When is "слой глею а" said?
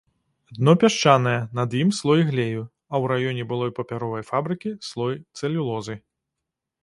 1.99-2.93